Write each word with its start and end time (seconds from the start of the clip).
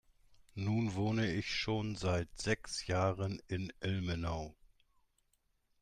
Nun 0.55 0.95
wohne 0.95 1.31
ich 1.31 1.55
schon 1.55 1.95
seit 1.95 2.27
sechs 2.35 2.87
Jahren 2.87 3.39
in 3.47 3.71
Ilmenau. 3.81 4.55